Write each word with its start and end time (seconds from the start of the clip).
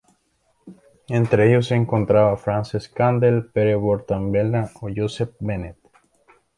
Entre 1.09 1.47
ellos 1.51 1.67
se 1.67 1.75
encontraban 1.75 2.35
Francesc 2.39 2.91
Candel, 2.91 3.51
Pere 3.51 3.77
Portabella 3.77 4.71
o 4.81 4.89
Josep 4.89 5.35
Benet. 5.39 5.77